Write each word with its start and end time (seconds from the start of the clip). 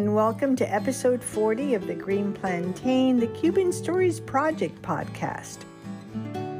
and 0.00 0.14
welcome 0.14 0.56
to 0.56 0.72
episode 0.72 1.22
40 1.22 1.74
of 1.74 1.86
the 1.86 1.94
Green 1.94 2.32
Plantain, 2.32 3.20
the 3.20 3.26
Cuban 3.26 3.70
Stories 3.70 4.18
Project 4.18 4.80
podcast, 4.80 5.58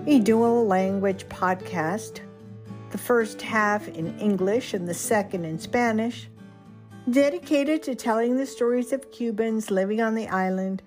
a 0.06 0.18
dual 0.18 0.66
language 0.66 1.26
podcast, 1.30 2.20
the 2.90 2.98
first 2.98 3.40
half 3.40 3.88
in 3.88 4.18
English 4.18 4.74
and 4.74 4.86
the 4.86 4.92
second 4.92 5.46
in 5.46 5.58
Spanish, 5.58 6.28
dedicated 7.10 7.82
to 7.84 7.94
telling 7.94 8.36
the 8.36 8.44
stories 8.44 8.92
of 8.92 9.10
Cubans 9.10 9.70
living 9.70 10.02
on 10.02 10.14
the 10.14 10.28
island, 10.28 10.82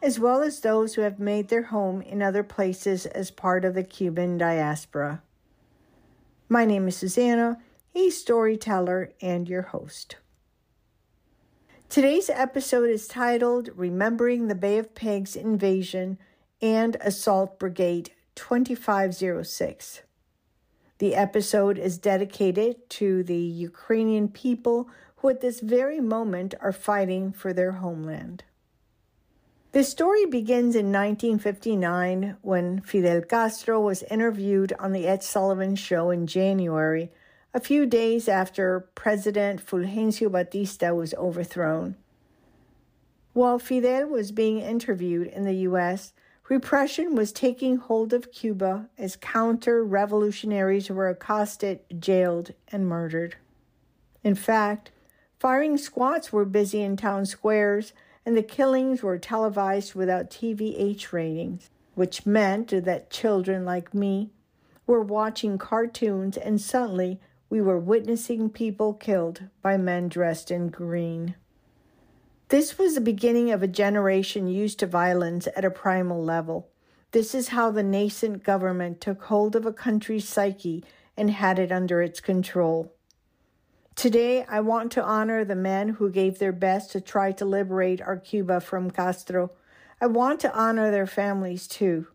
as 0.00 0.18
well 0.18 0.40
as 0.40 0.60
those 0.60 0.94
who 0.94 1.02
have 1.02 1.18
made 1.18 1.48
their 1.48 1.64
home 1.64 2.00
in 2.00 2.22
other 2.22 2.42
places 2.42 3.04
as 3.04 3.30
part 3.30 3.66
of 3.66 3.74
the 3.74 3.84
Cuban 3.84 4.38
diaspora. 4.38 5.20
My 6.48 6.64
name 6.64 6.88
is 6.88 6.96
Susanna, 6.96 7.58
a 7.94 8.08
storyteller 8.08 9.12
and 9.20 9.46
your 9.46 9.60
host. 9.60 10.16
Today's 11.92 12.30
episode 12.30 12.88
is 12.88 13.06
titled 13.06 13.68
Remembering 13.76 14.48
the 14.48 14.54
Bay 14.54 14.78
of 14.78 14.94
Pigs 14.94 15.36
Invasion 15.36 16.16
and 16.62 16.96
Assault 17.02 17.58
Brigade 17.58 18.12
2506. 18.34 20.00
The 20.96 21.14
episode 21.14 21.76
is 21.76 21.98
dedicated 21.98 22.88
to 22.88 23.22
the 23.22 23.36
Ukrainian 23.36 24.28
people 24.28 24.88
who 25.16 25.28
at 25.28 25.42
this 25.42 25.60
very 25.60 26.00
moment 26.00 26.54
are 26.62 26.72
fighting 26.72 27.30
for 27.30 27.52
their 27.52 27.72
homeland. 27.72 28.44
The 29.72 29.84
story 29.84 30.24
begins 30.24 30.74
in 30.74 30.86
1959 30.86 32.38
when 32.40 32.80
Fidel 32.80 33.20
Castro 33.20 33.78
was 33.78 34.02
interviewed 34.04 34.72
on 34.78 34.92
The 34.92 35.06
Ed 35.06 35.22
Sullivan 35.22 35.76
Show 35.76 36.08
in 36.08 36.26
January 36.26 37.10
a 37.54 37.60
few 37.60 37.84
days 37.84 38.28
after 38.28 38.88
President 38.94 39.64
Fulgencio 39.64 40.30
Batista 40.30 40.94
was 40.94 41.12
overthrown. 41.14 41.96
While 43.34 43.58
Fidel 43.58 44.06
was 44.06 44.32
being 44.32 44.60
interviewed 44.60 45.26
in 45.26 45.44
the 45.44 45.54
U.S., 45.54 46.12
repression 46.48 47.14
was 47.14 47.32
taking 47.32 47.76
hold 47.76 48.12
of 48.12 48.32
Cuba 48.32 48.88
as 48.96 49.16
counter 49.16 49.84
revolutionaries 49.84 50.90
were 50.90 51.08
accosted, 51.08 51.80
jailed, 51.98 52.52
and 52.68 52.86
murdered. 52.86 53.36
In 54.22 54.34
fact, 54.34 54.90
firing 55.38 55.76
squads 55.76 56.32
were 56.32 56.44
busy 56.44 56.82
in 56.82 56.96
town 56.96 57.26
squares, 57.26 57.92
and 58.24 58.36
the 58.36 58.42
killings 58.42 59.02
were 59.02 59.18
televised 59.18 59.94
without 59.94 60.30
TVH 60.30 61.12
ratings, 61.12 61.68
which 61.94 62.24
meant 62.24 62.68
that 62.68 63.10
children 63.10 63.64
like 63.64 63.92
me 63.92 64.30
were 64.86 65.02
watching 65.02 65.58
cartoons 65.58 66.36
and 66.36 66.60
suddenly 66.60 67.18
we 67.52 67.60
were 67.60 67.78
witnessing 67.78 68.48
people 68.48 68.94
killed 68.94 69.42
by 69.60 69.76
men 69.76 70.08
dressed 70.08 70.50
in 70.50 70.68
green. 70.68 71.34
This 72.48 72.78
was 72.78 72.94
the 72.94 73.00
beginning 73.02 73.50
of 73.50 73.62
a 73.62 73.68
generation 73.68 74.48
used 74.48 74.78
to 74.78 74.86
violence 74.86 75.46
at 75.54 75.62
a 75.62 75.70
primal 75.70 76.24
level. 76.24 76.70
This 77.10 77.34
is 77.34 77.48
how 77.48 77.70
the 77.70 77.82
nascent 77.82 78.42
government 78.42 79.02
took 79.02 79.24
hold 79.24 79.54
of 79.54 79.66
a 79.66 79.72
country's 79.72 80.26
psyche 80.26 80.82
and 81.14 81.30
had 81.30 81.58
it 81.58 81.70
under 81.70 82.00
its 82.00 82.20
control. 82.20 82.90
Today, 83.96 84.46
I 84.48 84.60
want 84.60 84.90
to 84.92 85.04
honor 85.04 85.44
the 85.44 85.54
men 85.54 85.90
who 85.90 86.08
gave 86.08 86.38
their 86.38 86.52
best 86.52 86.90
to 86.92 87.02
try 87.02 87.32
to 87.32 87.44
liberate 87.44 88.00
our 88.00 88.16
Cuba 88.16 88.62
from 88.62 88.90
Castro. 88.90 89.50
I 90.00 90.06
want 90.06 90.40
to 90.40 90.58
honor 90.58 90.90
their 90.90 91.06
families 91.06 91.68
too. 91.68 92.06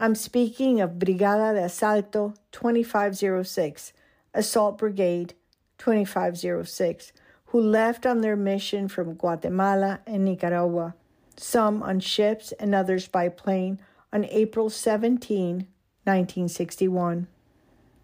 I'm 0.00 0.16
speaking 0.16 0.80
of 0.80 0.98
Brigada 0.98 1.54
de 1.54 1.66
Asalto 1.66 2.34
2506, 2.50 3.92
Assault 4.34 4.78
Brigade 4.78 5.34
2506, 5.78 7.12
who 7.46 7.60
left 7.60 8.06
on 8.06 8.20
their 8.20 8.36
mission 8.36 8.88
from 8.88 9.14
Guatemala 9.14 10.00
and 10.06 10.24
Nicaragua, 10.24 10.94
some 11.36 11.82
on 11.82 12.00
ships 12.00 12.52
and 12.52 12.74
others 12.74 13.08
by 13.08 13.28
plane, 13.28 13.80
on 14.12 14.24
April 14.26 14.70
17, 14.70 15.66
1961. 16.04 17.26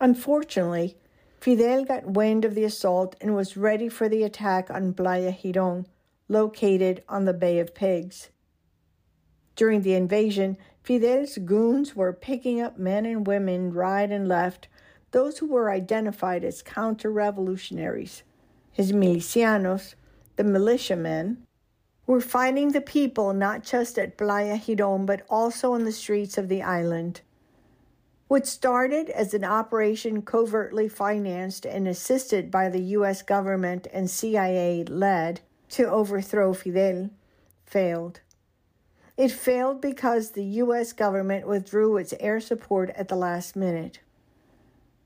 Unfortunately, 0.00 0.97
Fidel 1.41 1.84
got 1.84 2.06
wind 2.06 2.44
of 2.44 2.54
the 2.54 2.64
assault 2.64 3.14
and 3.20 3.34
was 3.34 3.56
ready 3.56 3.88
for 3.88 4.08
the 4.08 4.22
attack 4.22 4.70
on 4.70 4.92
Playa 4.92 5.32
Giron, 5.32 5.86
located 6.28 7.03
on 7.08 7.24
the 7.24 7.32
Bay 7.32 7.58
of 7.58 7.74
Pigs. 7.74 8.30
During 9.56 9.82
the 9.82 9.94
invasion, 9.94 10.56
Fidel's 10.82 11.38
goons 11.38 11.97
were 11.97 12.12
picking 12.12 12.60
up 12.60 12.78
men 12.78 13.06
and 13.06 13.26
women 13.26 13.72
right 13.72 14.10
and 14.10 14.28
left 14.28 14.69
those 15.10 15.38
who 15.38 15.46
were 15.46 15.70
identified 15.70 16.44
as 16.44 16.62
counter 16.62 17.10
revolutionaries. 17.10 18.22
His 18.72 18.92
milicianos, 18.92 19.94
the 20.36 20.44
militiamen, 20.44 21.46
were 22.06 22.20
fighting 22.20 22.72
the 22.72 22.80
people 22.80 23.32
not 23.32 23.62
just 23.62 23.98
at 23.98 24.16
Playa 24.16 24.58
Giron 24.58 25.04
but 25.06 25.22
also 25.28 25.74
on 25.74 25.84
the 25.84 25.92
streets 25.92 26.38
of 26.38 26.48
the 26.48 26.62
island. 26.62 27.20
What 28.28 28.47
started 28.47 29.08
as 29.10 29.32
an 29.32 29.44
operation 29.44 30.22
covertly 30.22 30.88
financed 30.88 31.64
and 31.64 31.88
assisted 31.88 32.50
by 32.50 32.68
the 32.68 32.82
U.S. 32.97 33.22
government 33.22 33.86
and 33.92 34.10
CIA 34.10 34.84
led 34.84 35.41
to 35.70 35.88
overthrow 35.88 36.52
Fidel 36.52 37.10
failed. 37.64 38.20
It 39.16 39.32
failed 39.32 39.80
because 39.80 40.30
the 40.30 40.44
U.S. 40.44 40.92
government 40.92 41.47
withdrew 41.47 41.97
its 41.97 42.14
air 42.20 42.38
support 42.38 42.91
at 42.91 43.08
the 43.08 43.16
last 43.16 43.56
minute. 43.56 44.00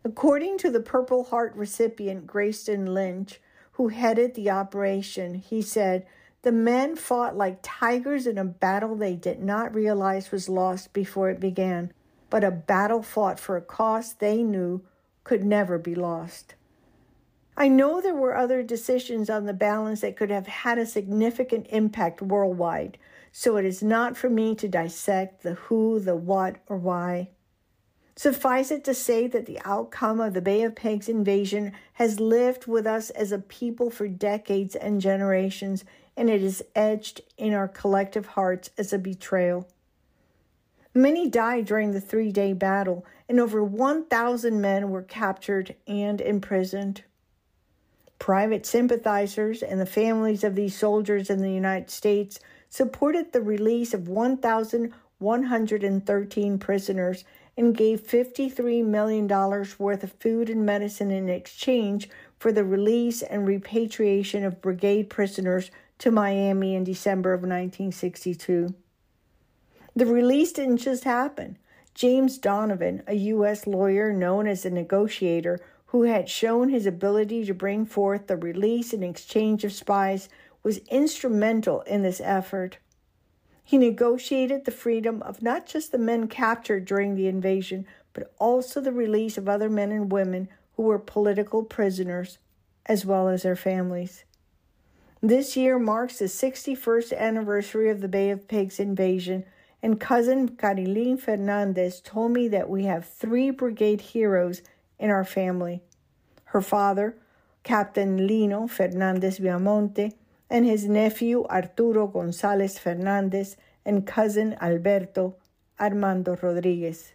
According 0.05 0.59
to 0.59 0.71
the 0.71 0.81
Purple 0.81 1.25
Heart 1.25 1.55
recipient 1.55 2.27
Grayston 2.27 2.93
Lynch, 2.93 3.41
who 3.73 3.89
headed 3.89 4.35
the 4.35 4.51
operation, 4.51 5.35
he 5.35 5.63
said, 5.63 6.07
The 6.43 6.51
men 6.53 6.97
fought 6.97 7.37
like 7.37 7.61
tigers 7.63 8.27
in 8.27 8.37
a 8.37 8.45
battle 8.45 8.97
they 8.97 9.15
did 9.15 9.41
not 9.41 9.75
realize 9.75 10.33
was 10.33 10.49
lost 10.49 10.93
before 10.93 11.31
it 11.31 11.39
began, 11.39 11.93
but 12.31 12.43
a 12.43 12.51
battle 12.51 13.03
fought 13.03 13.39
for 13.39 13.57
a 13.57 13.63
cause 13.63 14.15
they 14.15 14.43
knew 14.43 14.83
could 15.23 15.45
never 15.45 15.79
be 15.79 15.95
lost. 15.95 16.57
I 17.57 17.69
know 17.69 18.01
there 18.01 18.15
were 18.15 18.37
other 18.37 18.63
decisions 18.63 19.31
on 19.31 19.45
the 19.45 19.53
balance 19.53 20.01
that 20.01 20.17
could 20.17 20.31
have 20.31 20.47
had 20.47 20.79
a 20.79 20.87
significant 20.87 21.67
impact 21.71 22.21
worldwide, 22.23 22.99
so 23.31 23.57
it 23.57 23.65
is 23.65 23.83
not 23.83 24.17
for 24.17 24.29
me 24.29 24.55
to 24.57 24.67
dissect 24.67 25.43
the 25.43 25.55
who, 25.55 26.01
the 26.01 26.17
what, 26.17 26.57
or 26.67 26.77
why. 26.77 27.29
Suffice 28.15 28.71
it 28.71 28.85
to 28.85 28.95
say 28.95 29.27
that 29.27 29.47
the 29.47 29.59
outcome 29.65 30.21
of 30.21 30.35
the 30.35 30.43
Bay 30.43 30.63
of 30.63 30.75
Pigs 30.75 31.09
invasion 31.09 31.73
has 31.95 32.21
lived 32.21 32.67
with 32.67 32.87
us 32.87 33.09
as 33.11 33.33
a 33.33 33.39
people 33.39 33.91
for 33.91 34.07
decades 34.07 34.77
and 34.77 35.01
generations, 35.01 35.85
and 36.17 36.29
it 36.29 36.43
is 36.43 36.63
etched 36.75 37.23
in 37.39 37.55
our 37.55 37.69
collective 37.69 38.27
hearts 38.27 38.71
as 38.77 38.93
a 38.93 38.99
betrayal. 38.99 39.67
Many 40.95 41.27
died 41.27 41.65
during 41.65 41.93
the 41.93 42.03
three 42.03 42.31
day 42.33 42.53
battle, 42.53 43.07
and 43.29 43.41
over 43.41 43.65
1,000 43.65 44.61
men 44.61 44.91
were 44.91 45.03
captured 45.03 45.75
and 45.87 46.21
imprisoned. 46.21 47.05
Private 48.19 48.67
sympathizers 48.67 49.63
and 49.63 49.81
the 49.81 49.87
families 49.87 50.45
of 50.45 50.55
these 50.55 50.77
soldiers 50.77 51.31
in 51.31 51.41
the 51.41 51.51
United 51.51 51.91
States 51.91 52.41
supported 52.69 53.33
the 53.33 53.41
release 53.41 53.95
of 53.95 54.07
1,113 54.07 56.59
prisoners 56.59 57.25
and 57.57 57.77
gave 57.77 58.01
$53 58.07 58.85
million 58.85 59.29
worth 59.29 60.05
of 60.05 60.13
food 60.13 60.49
and 60.49 60.65
medicine 60.65 61.11
in 61.11 61.29
exchange 61.29 62.09
for 62.39 62.53
the 62.53 62.65
release 62.65 63.23
and 63.23 63.47
repatriation 63.47 64.45
of 64.45 64.63
brigade 64.63 65.11
prisoners 65.11 65.71
to 65.99 66.11
Miami 66.11 66.75
in 66.75 66.85
December 66.85 67.33
of 67.33 67.41
1962. 67.41 68.75
The 69.95 70.07
release 70.07 70.53
didn't 70.53 70.79
just 70.79 71.05
happen. 71.05 71.59
James 71.95 72.39
Donovan, 72.39 73.03
a 73.07 73.15
U.S. 73.15 73.67
lawyer 73.67 74.13
known 74.13 74.47
as 74.47 74.65
a 74.65 74.71
negotiator 74.71 75.61
who 75.87 76.05
had 76.05 76.29
shown 76.29 76.71
his 76.71 76.87
ability 76.87 77.45
to 77.45 77.53
bring 77.53 77.85
forth 77.85 78.27
the 78.27 78.37
release 78.37 78.95
and 78.95 79.05
exchange 79.05 79.63
of 79.63 79.73
spies, 79.73 80.31
was 80.63 80.79
instrumental 80.89 81.83
in 81.83 82.03
this 82.03 82.21
effort. 82.21 82.79
He 83.65 83.79
negotiated 83.79 84.65
the 84.65 84.71
freedom 84.71 85.23
of 85.23 85.43
not 85.43 85.67
just 85.67 85.93
the 85.93 85.99
men 85.99 86.29
captured 86.29 86.85
during 86.85 87.15
the 87.15 87.29
invasion, 87.29 87.87
but 88.13 88.33
also 88.39 88.81
the 88.81 88.93
release 88.93 89.39
of 89.39 89.49
other 89.49 89.71
men 89.71 89.93
and 89.93 90.11
women 90.11 90.49
who 90.77 90.83
were 90.83 90.99
political 90.99 91.63
prisoners, 91.63 92.39
as 92.87 93.07
well 93.07 93.29
as 93.29 93.43
their 93.43 93.57
families. 93.57 94.25
This 95.21 95.57
year 95.57 95.79
marks 95.79 96.19
the 96.19 96.25
61st 96.25 97.17
anniversary 97.17 97.89
of 97.89 98.01
the 98.01 98.09
Bay 98.09 98.31
of 98.31 98.49
Pigs 98.49 98.81
invasion, 98.81 99.45
and 99.83 100.01
cousin 100.01 100.49
Carilyn 100.57 101.17
Fernandez 101.17 102.01
told 102.01 102.33
me 102.33 102.49
that 102.49 102.69
we 102.69 102.85
have 102.85 103.07
three 103.07 103.51
brigade 103.51 104.01
heroes 104.01 104.63
in 104.99 105.11
our 105.11 105.25
family. 105.25 105.83
Her 106.47 106.61
father, 106.61 107.17
Captain 107.63 108.27
Lino 108.27 108.67
Fernandez 108.67 109.39
Viamonte, 109.39 110.13
and 110.53 110.67
his 110.67 110.87
nephew 110.87 111.47
Arturo 111.47 112.07
Gonzalez 112.07 112.79
Fernandez 112.79 113.57
and 113.87 114.07
cousin 114.07 114.55
Alberto 114.61 115.37
Armando 115.81 116.37
Rodriguez. 116.43 117.13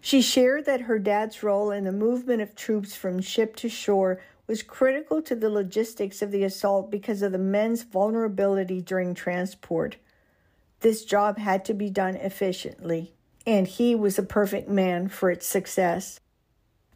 She 0.00 0.22
shared 0.22 0.64
that 0.66 0.82
her 0.82 1.00
dad's 1.00 1.42
role 1.42 1.72
in 1.72 1.82
the 1.82 1.92
movement 1.92 2.40
of 2.40 2.54
troops 2.54 2.94
from 2.94 3.20
ship 3.20 3.56
to 3.56 3.68
shore 3.68 4.20
was 4.46 4.62
critical 4.62 5.20
to 5.22 5.34
the 5.34 5.50
logistics 5.50 6.22
of 6.22 6.30
the 6.30 6.44
assault 6.44 6.88
because 6.88 7.20
of 7.20 7.32
the 7.32 7.38
men's 7.38 7.82
vulnerability 7.82 8.80
during 8.80 9.12
transport. 9.12 9.96
This 10.80 11.04
job 11.04 11.36
had 11.36 11.64
to 11.64 11.74
be 11.74 11.90
done 11.90 12.14
efficiently, 12.14 13.12
and 13.44 13.66
he 13.66 13.96
was 13.96 14.20
a 14.20 14.22
perfect 14.22 14.68
man 14.68 15.08
for 15.08 15.32
its 15.32 15.48
success. 15.48 16.20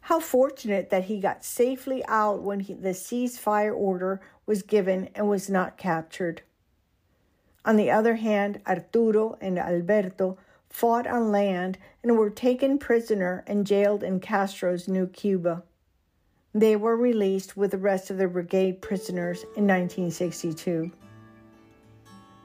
How 0.07 0.19
fortunate 0.19 0.89
that 0.89 1.05
he 1.05 1.21
got 1.21 1.45
safely 1.45 2.03
out 2.09 2.41
when 2.41 2.59
he, 2.59 2.73
the 2.73 2.89
ceasefire 2.89 3.73
order 3.73 4.19
was 4.45 4.61
given 4.61 5.09
and 5.15 5.29
was 5.29 5.49
not 5.49 5.77
captured. 5.77 6.41
On 7.63 7.77
the 7.77 7.89
other 7.89 8.15
hand, 8.15 8.59
Arturo 8.67 9.37
and 9.39 9.57
Alberto 9.57 10.37
fought 10.69 11.07
on 11.07 11.31
land 11.31 11.77
and 12.03 12.17
were 12.17 12.29
taken 12.29 12.77
prisoner 12.77 13.45
and 13.47 13.65
jailed 13.65 14.03
in 14.03 14.19
Castro's 14.19 14.89
New 14.89 15.07
Cuba. 15.07 15.63
They 16.53 16.75
were 16.75 16.97
released 16.97 17.55
with 17.55 17.71
the 17.71 17.77
rest 17.77 18.09
of 18.09 18.17
the 18.17 18.27
brigade 18.27 18.81
prisoners 18.81 19.43
in 19.55 19.65
1962. 19.65 20.91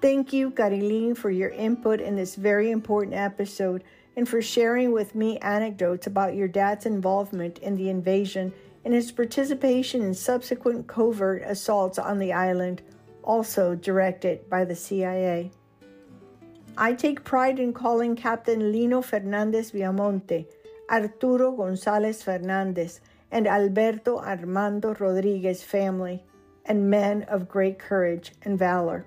Thank 0.01 0.33
you, 0.33 0.53
Carilín, 0.53 1.17
for 1.17 1.31
your 1.31 1.51
input 1.51 2.01
in 2.01 2.15
this 2.15 2.37
very 2.37 2.71
important 2.71 3.17
episode 3.17 3.83
and 4.19 4.29
for 4.29 4.43
sharing 4.43 4.91
with 4.91 5.15
me 5.15 5.38
anecdotes 5.38 6.09
about 6.09 6.35
your 6.35 6.49
dad's 6.49 6.87
involvement 6.87 7.56
in 7.59 7.76
the 7.76 7.88
invasion 7.88 8.53
and 8.85 8.93
his 8.93 9.12
participation 9.12 10.03
in 10.03 10.12
subsequent 10.12 10.88
covert 10.88 11.41
assaults 11.47 12.00
on 12.00 12.19
the 12.19 12.32
island, 12.32 12.82
also 13.23 13.76
directed 13.76 14.50
by 14.50 14.65
the 14.65 14.75
CIA. 14.75 15.53
I 16.76 16.94
take 16.94 17.23
pride 17.23 17.61
in 17.61 17.73
calling 17.73 18.17
Captain 18.17 18.73
Lino 18.73 19.03
Fernandez 19.03 19.70
Viamonte, 19.70 20.47
Arturo 20.91 21.53
Gonzalez 21.53 22.21
Fernandez, 22.21 23.00
and 23.31 23.47
Alberto 23.47 24.19
Armando 24.19 24.94
Rodriguez 24.94 25.62
family, 25.62 26.25
and 26.64 26.91
men 26.91 27.23
of 27.29 27.49
great 27.49 27.79
courage 27.79 28.32
and 28.43 28.59
valor. 28.59 29.06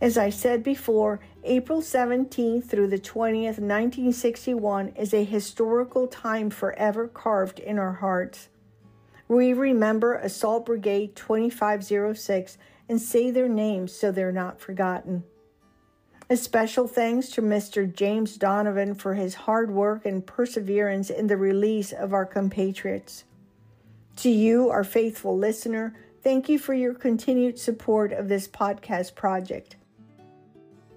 As 0.00 0.16
I 0.16 0.30
said 0.30 0.62
before, 0.62 1.18
April 1.44 1.80
17th 1.80 2.66
through 2.66 2.86
the 2.86 3.00
20th, 3.00 3.58
1961 3.58 4.90
is 4.90 5.12
a 5.12 5.24
historical 5.24 6.06
time 6.06 6.50
forever 6.50 7.08
carved 7.08 7.58
in 7.58 7.80
our 7.80 7.94
hearts. 7.94 8.48
We 9.26 9.52
remember 9.52 10.14
Assault 10.14 10.66
Brigade 10.66 11.16
2506 11.16 12.58
and 12.88 13.00
say 13.00 13.32
their 13.32 13.48
names 13.48 13.92
so 13.92 14.12
they're 14.12 14.30
not 14.30 14.60
forgotten. 14.60 15.24
A 16.30 16.36
special 16.36 16.86
thanks 16.86 17.28
to 17.30 17.42
Mr. 17.42 17.92
James 17.92 18.36
Donovan 18.36 18.94
for 18.94 19.14
his 19.14 19.34
hard 19.34 19.72
work 19.72 20.06
and 20.06 20.24
perseverance 20.24 21.10
in 21.10 21.26
the 21.26 21.36
release 21.36 21.92
of 21.92 22.12
our 22.12 22.24
compatriots. 22.24 23.24
To 24.18 24.30
you, 24.30 24.70
our 24.70 24.84
faithful 24.84 25.36
listener, 25.36 25.92
thank 26.22 26.48
you 26.48 26.60
for 26.60 26.72
your 26.72 26.94
continued 26.94 27.58
support 27.58 28.12
of 28.12 28.28
this 28.28 28.46
podcast 28.46 29.16
project. 29.16 29.74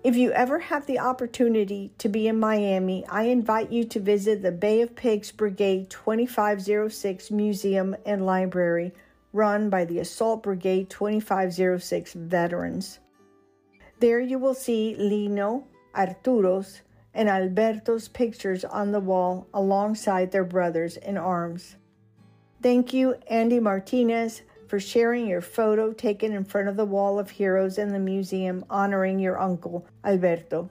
If 0.06 0.16
you 0.16 0.32
ever 0.34 0.60
have 0.60 0.86
the 0.86 1.00
opportunity 1.00 1.92
to 1.98 2.08
be 2.08 2.28
in 2.28 2.40
Miami, 2.40 3.04
I 3.08 3.24
invite 3.24 3.72
you 3.72 3.84
to 3.86 4.00
visit 4.00 4.44
the 4.44 4.52
Bay 4.52 4.82
of 4.82 4.96
Pigs 4.96 5.32
Brigade 5.32 5.90
2506 5.90 7.32
Museum 7.32 7.96
and 8.06 8.24
Library, 8.24 8.94
run 9.34 9.72
by 9.72 9.84
the 9.84 9.98
Assault 9.98 10.44
Brigade 10.44 10.92
2506 10.92 12.14
veterans. 12.14 13.00
There 14.00 14.20
you 14.20 14.38
will 14.38 14.54
see 14.54 14.94
Lino, 14.96 15.66
Arturo's, 15.96 16.82
and 17.16 17.28
Alberto's 17.28 18.08
pictures 18.08 18.64
on 18.64 18.92
the 18.92 19.00
wall 19.00 19.48
alongside 19.56 20.32
their 20.32 20.44
brothers 20.44 20.98
in 20.98 21.18
arms. 21.18 21.78
Thank 22.62 22.94
you, 22.94 23.16
Andy 23.28 23.60
Martinez, 23.60 24.44
for 24.68 24.80
sharing 24.80 25.28
your 25.28 25.42
photo 25.42 25.94
taken 25.94 26.32
in 26.32 26.44
front 26.44 26.68
of 26.68 26.76
the 26.76 26.86
Wall 26.86 27.20
of 27.20 27.30
Heroes 27.30 27.78
in 27.78 27.90
the 27.90 28.00
museum 28.00 28.66
honoring 28.70 29.20
your 29.20 29.40
uncle, 29.40 29.86
Alberto. 30.04 30.70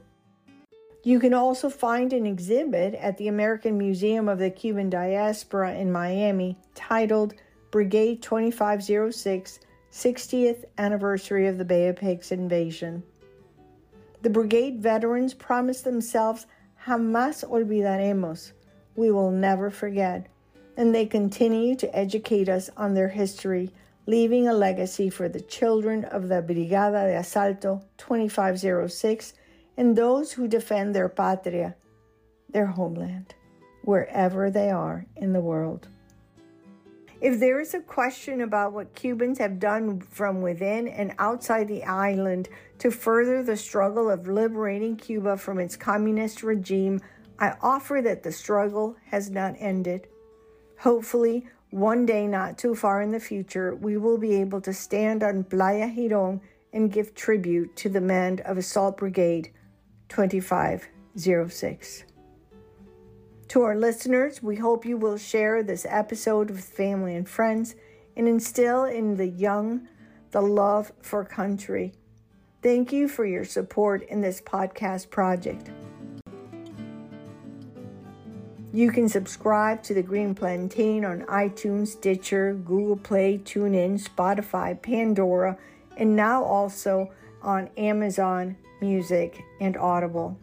You 1.02 1.20
can 1.20 1.34
also 1.34 1.68
find 1.68 2.12
an 2.12 2.26
exhibit 2.26 2.94
at 2.94 3.18
the 3.18 3.28
American 3.28 3.76
Museum 3.76 4.28
of 4.28 4.38
the 4.38 4.50
Cuban 4.50 4.88
Diaspora 4.88 5.74
in 5.74 5.92
Miami 5.92 6.56
titled 6.74 7.34
Brigade 7.70 8.22
2506 8.22 9.60
60th 9.92 10.64
Anniversary 10.76 11.46
of 11.46 11.56
the 11.56 11.64
Bay 11.64 11.86
of 11.86 11.96
Pigs 11.96 12.32
Invasion. 12.32 13.02
The 14.22 14.30
brigade 14.30 14.80
veterans 14.80 15.34
promised 15.34 15.84
themselves, 15.84 16.46
Jamás 16.86 17.44
olvidaremos, 17.48 18.52
we 18.96 19.10
will 19.10 19.30
never 19.30 19.70
forget, 19.70 20.26
and 20.76 20.94
they 20.94 21.06
continue 21.06 21.76
to 21.76 21.96
educate 21.96 22.48
us 22.48 22.70
on 22.76 22.94
their 22.94 23.08
history, 23.08 23.70
leaving 24.06 24.48
a 24.48 24.52
legacy 24.52 25.08
for 25.08 25.28
the 25.28 25.40
children 25.40 26.04
of 26.04 26.28
the 26.28 26.42
Brigada 26.42 27.06
de 27.06 27.18
Asalto 27.18 27.82
2506 27.96 29.34
and 29.76 29.96
those 29.96 30.32
who 30.32 30.46
defend 30.46 30.94
their 30.94 31.08
patria, 31.08 31.74
their 32.50 32.66
homeland, 32.66 33.34
wherever 33.82 34.50
they 34.50 34.70
are 34.70 35.06
in 35.16 35.32
the 35.32 35.40
world. 35.40 35.88
If 37.20 37.40
there 37.40 37.58
is 37.58 37.72
a 37.72 37.80
question 37.80 38.42
about 38.42 38.74
what 38.74 38.94
Cubans 38.94 39.38
have 39.38 39.58
done 39.58 40.00
from 40.00 40.42
within 40.42 40.88
and 40.88 41.14
outside 41.18 41.68
the 41.68 41.84
island 41.84 42.50
to 42.80 42.90
further 42.90 43.42
the 43.42 43.56
struggle 43.56 44.10
of 44.10 44.28
liberating 44.28 44.96
Cuba 44.96 45.38
from 45.38 45.58
its 45.58 45.74
communist 45.74 46.42
regime, 46.42 47.00
I 47.38 47.54
offer 47.62 48.02
that 48.02 48.22
the 48.22 48.32
struggle 48.32 48.96
has 49.06 49.30
not 49.30 49.54
ended. 49.58 50.06
Hopefully, 50.80 51.46
one 51.74 52.06
day 52.06 52.26
not 52.28 52.56
too 52.56 52.72
far 52.76 53.02
in 53.02 53.10
the 53.10 53.18
future, 53.18 53.74
we 53.74 53.96
will 53.96 54.16
be 54.16 54.34
able 54.34 54.60
to 54.60 54.72
stand 54.72 55.24
on 55.24 55.42
Playa 55.42 55.88
Giron 55.88 56.40
and 56.72 56.92
give 56.92 57.16
tribute 57.16 57.74
to 57.74 57.88
the 57.88 58.00
men 58.00 58.40
of 58.44 58.56
Assault 58.56 58.98
Brigade 58.98 59.50
2506. 60.08 62.04
To 63.48 63.62
our 63.62 63.74
listeners, 63.74 64.40
we 64.40 64.54
hope 64.54 64.86
you 64.86 64.96
will 64.96 65.18
share 65.18 65.64
this 65.64 65.84
episode 65.88 66.48
with 66.48 66.64
family 66.64 67.16
and 67.16 67.28
friends 67.28 67.74
and 68.16 68.28
instill 68.28 68.84
in 68.84 69.16
the 69.16 69.26
young 69.26 69.88
the 70.30 70.42
love 70.42 70.92
for 71.02 71.24
country. 71.24 71.92
Thank 72.62 72.92
you 72.92 73.08
for 73.08 73.26
your 73.26 73.44
support 73.44 74.04
in 74.04 74.20
this 74.20 74.40
podcast 74.40 75.10
project. 75.10 75.70
You 78.74 78.90
can 78.90 79.08
subscribe 79.08 79.84
to 79.84 79.94
the 79.94 80.02
Green 80.02 80.34
Plantain 80.34 81.04
on 81.04 81.20
iTunes, 81.26 81.86
Stitcher, 81.86 82.54
Google 82.54 82.96
Play, 82.96 83.38
TuneIn, 83.38 84.02
Spotify, 84.02 84.82
Pandora, 84.82 85.56
and 85.96 86.16
now 86.16 86.42
also 86.42 87.12
on 87.40 87.70
Amazon 87.76 88.56
Music 88.80 89.44
and 89.60 89.76
Audible. 89.76 90.36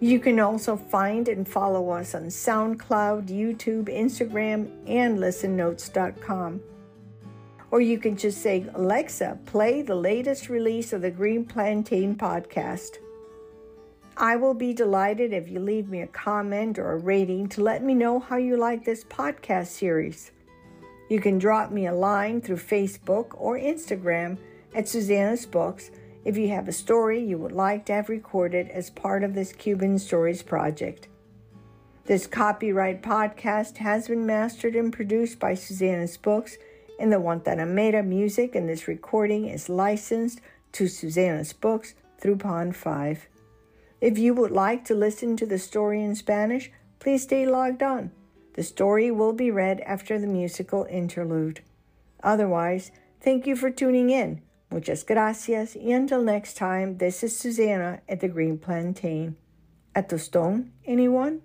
You 0.00 0.20
can 0.20 0.38
also 0.38 0.76
find 0.76 1.28
and 1.28 1.48
follow 1.48 1.88
us 1.88 2.14
on 2.14 2.24
SoundCloud, 2.24 3.28
YouTube, 3.28 3.84
Instagram, 3.84 4.70
and 4.86 5.18
listennotes.com. 5.18 6.60
Or 7.70 7.80
you 7.80 7.98
can 7.98 8.18
just 8.18 8.42
say, 8.42 8.66
Alexa, 8.74 9.38
play 9.46 9.80
the 9.80 9.94
latest 9.94 10.50
release 10.50 10.92
of 10.92 11.00
the 11.00 11.10
Green 11.10 11.46
Plantain 11.46 12.16
podcast. 12.16 12.98
I 14.20 14.34
will 14.34 14.54
be 14.54 14.74
delighted 14.74 15.32
if 15.32 15.48
you 15.48 15.60
leave 15.60 15.88
me 15.88 16.00
a 16.00 16.08
comment 16.08 16.76
or 16.76 16.90
a 16.90 16.98
rating 16.98 17.48
to 17.50 17.62
let 17.62 17.84
me 17.84 17.94
know 17.94 18.18
how 18.18 18.36
you 18.36 18.56
like 18.56 18.84
this 18.84 19.04
podcast 19.04 19.68
series. 19.68 20.32
You 21.08 21.20
can 21.20 21.38
drop 21.38 21.70
me 21.70 21.86
a 21.86 21.94
line 21.94 22.40
through 22.40 22.56
Facebook 22.56 23.26
or 23.34 23.56
Instagram 23.56 24.36
at 24.74 24.88
Susanna's 24.88 25.46
Books 25.46 25.92
if 26.24 26.36
you 26.36 26.48
have 26.48 26.66
a 26.66 26.72
story 26.72 27.22
you 27.22 27.38
would 27.38 27.52
like 27.52 27.86
to 27.86 27.92
have 27.92 28.08
recorded 28.08 28.68
as 28.70 28.90
part 28.90 29.22
of 29.22 29.34
this 29.34 29.52
Cuban 29.52 30.00
Stories 30.00 30.42
project. 30.42 31.06
This 32.06 32.26
copyright 32.26 33.02
podcast 33.02 33.76
has 33.76 34.08
been 34.08 34.26
mastered 34.26 34.74
and 34.74 34.92
produced 34.92 35.38
by 35.38 35.54
Susanna's 35.54 36.16
Books 36.16 36.58
and 36.98 37.12
the 37.12 37.18
Guantanamera 37.18 38.04
music, 38.04 38.56
and 38.56 38.68
this 38.68 38.88
recording 38.88 39.46
is 39.46 39.68
licensed 39.68 40.40
to 40.72 40.88
Susanna's 40.88 41.52
Books 41.52 41.94
through 42.18 42.38
Pond 42.38 42.74
5. 42.74 43.28
If 44.00 44.18
you 44.18 44.34
would 44.34 44.52
like 44.52 44.84
to 44.86 44.94
listen 44.94 45.36
to 45.36 45.46
the 45.46 45.58
story 45.58 46.02
in 46.02 46.14
Spanish, 46.14 46.70
please 47.00 47.24
stay 47.24 47.46
logged 47.46 47.82
on. 47.82 48.12
The 48.54 48.62
story 48.62 49.10
will 49.10 49.32
be 49.32 49.50
read 49.50 49.80
after 49.80 50.18
the 50.18 50.26
musical 50.26 50.86
interlude. 50.90 51.60
Otherwise, 52.22 52.90
thank 53.20 53.46
you 53.46 53.56
for 53.56 53.70
tuning 53.70 54.10
in. 54.10 54.42
Muchas 54.70 55.02
gracias 55.02 55.74
y 55.74 55.92
until 55.92 56.22
next 56.22 56.56
time, 56.56 56.98
this 56.98 57.22
is 57.22 57.36
Susanna 57.36 58.00
at 58.08 58.20
the 58.20 58.28
Green 58.28 58.58
Plantain. 58.58 59.36
At 59.94 60.10
the 60.10 60.18
stone, 60.18 60.72
anyone? 60.84 61.42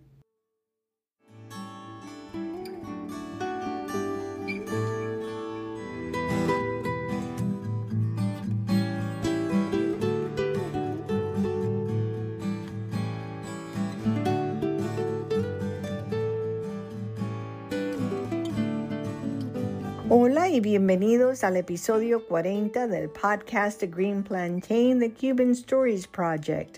Bienvenidos 20.60 21.44
al 21.44 21.58
episodio 21.58 22.28
40 22.28 22.86
del 22.86 23.10
podcast 23.10 23.80
The 23.80 23.88
Green 23.88 24.24
Plantain, 24.24 25.00
The 25.00 25.12
Cuban 25.12 25.50
Stories 25.52 26.06
Project, 26.08 26.78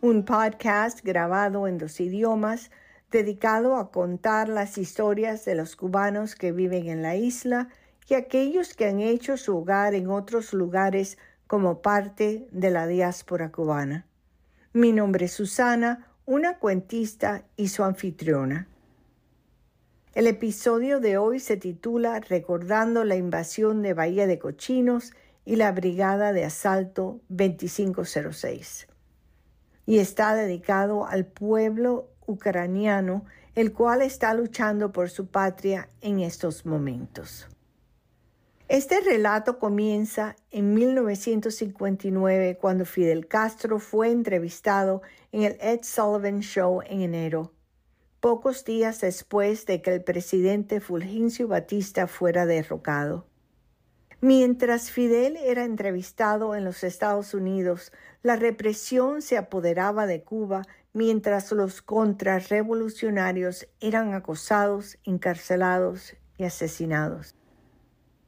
un 0.00 0.24
podcast 0.24 1.00
grabado 1.02 1.66
en 1.66 1.78
dos 1.78 1.98
idiomas 1.98 2.70
dedicado 3.10 3.76
a 3.76 3.90
contar 3.90 4.48
las 4.48 4.78
historias 4.78 5.44
de 5.44 5.56
los 5.56 5.74
cubanos 5.74 6.36
que 6.36 6.52
viven 6.52 6.86
en 6.86 7.02
la 7.02 7.16
isla 7.16 7.70
y 8.08 8.14
aquellos 8.14 8.74
que 8.74 8.86
han 8.86 9.00
hecho 9.00 9.36
su 9.36 9.56
hogar 9.56 9.94
en 9.94 10.08
otros 10.08 10.52
lugares 10.52 11.18
como 11.48 11.82
parte 11.82 12.46
de 12.52 12.70
la 12.70 12.86
diáspora 12.86 13.50
cubana. 13.50 14.06
Mi 14.72 14.92
nombre 14.92 15.24
es 15.24 15.32
Susana, 15.32 16.06
una 16.24 16.58
cuentista 16.58 17.44
y 17.56 17.66
su 17.68 17.82
anfitriona. 17.82 18.68
El 20.14 20.26
episodio 20.26 21.00
de 21.00 21.16
hoy 21.16 21.40
se 21.40 21.56
titula 21.56 22.20
Recordando 22.20 23.02
la 23.02 23.16
invasión 23.16 23.80
de 23.80 23.94
Bahía 23.94 24.26
de 24.26 24.38
Cochinos 24.38 25.14
y 25.46 25.56
la 25.56 25.72
Brigada 25.72 26.34
de 26.34 26.44
Asalto 26.44 27.22
2506 27.30 28.88
y 29.86 30.00
está 30.00 30.34
dedicado 30.34 31.06
al 31.06 31.24
pueblo 31.24 32.10
ucraniano, 32.26 33.24
el 33.54 33.72
cual 33.72 34.02
está 34.02 34.34
luchando 34.34 34.92
por 34.92 35.08
su 35.08 35.28
patria 35.28 35.88
en 36.02 36.20
estos 36.20 36.66
momentos. 36.66 37.48
Este 38.68 39.00
relato 39.00 39.58
comienza 39.58 40.36
en 40.50 40.74
1959 40.74 42.58
cuando 42.60 42.84
Fidel 42.84 43.28
Castro 43.28 43.78
fue 43.78 44.10
entrevistado 44.10 45.00
en 45.32 45.44
el 45.44 45.56
Ed 45.58 45.80
Sullivan 45.84 46.40
Show 46.40 46.82
en 46.82 47.00
enero 47.00 47.50
pocos 48.22 48.64
días 48.64 49.00
después 49.00 49.66
de 49.66 49.82
que 49.82 49.92
el 49.92 50.04
presidente 50.04 50.78
Fulgencio 50.78 51.48
Batista 51.48 52.06
fuera 52.06 52.46
derrocado. 52.46 53.26
Mientras 54.20 54.92
Fidel 54.92 55.36
era 55.36 55.64
entrevistado 55.64 56.54
en 56.54 56.64
los 56.64 56.84
Estados 56.84 57.34
Unidos, 57.34 57.92
la 58.22 58.36
represión 58.36 59.22
se 59.22 59.36
apoderaba 59.36 60.06
de 60.06 60.22
Cuba 60.22 60.62
mientras 60.92 61.50
los 61.50 61.82
contrarrevolucionarios 61.82 63.66
eran 63.80 64.14
acosados, 64.14 64.98
encarcelados 65.02 66.14
y 66.38 66.44
asesinados. 66.44 67.34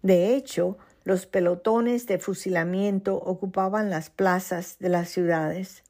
De 0.03 0.35
hecho, 0.35 0.77
los 1.05 1.27
pelotones 1.27 2.09
de 2.09 2.19
fusilamiento 2.19 3.15
ocupaban 3.15 3.91
las 3.91 4.11
plazas 4.11 4.77
de 4.81 4.89
las 4.89 5.09
ciudades 5.09 5.84